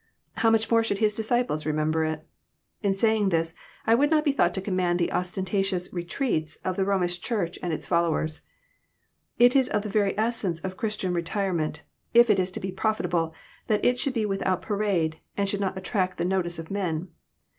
How 0.37 0.49
much 0.49 0.71
more 0.71 0.83
should 0.83 0.97
His 0.97 1.13
disciples 1.13 1.63
remember 1.63 2.03
it! 2.05 2.25
In 2.81 2.95
saying 2.95 3.29
this, 3.29 3.53
I 3.85 3.93
would 3.93 4.09
not 4.09 4.23
be 4.25 4.31
thought 4.31 4.51
to 4.55 4.59
commend 4.59 4.97
the 4.97 5.11
ostentatious 5.11 5.93
retreats" 5.93 6.55
of 6.65 6.75
the 6.75 6.85
Romish 6.85 7.19
Church 7.21 7.59
and 7.61 7.71
its 7.71 7.85
followers. 7.85 8.41
It 9.37 9.55
is 9.55 9.69
of 9.69 9.83
the 9.83 9.89
very 9.89 10.17
essence 10.17 10.59
of 10.61 10.75
Christian 10.75 11.13
retirement, 11.13 11.83
if 12.15 12.31
it 12.31 12.39
is 12.39 12.49
to 12.53 12.59
be 12.59 12.71
profitable, 12.71 13.35
that 13.67 13.85
it 13.85 13.99
should 13.99 14.15
be 14.15 14.25
without 14.25 14.63
parade, 14.63 15.19
and 15.37 15.47
should 15.47 15.61
not 15.61 15.77
attract 15.77 16.17
the 16.17 16.25
notice 16.25 16.57
of 16.57 16.71
men. 16.71 17.09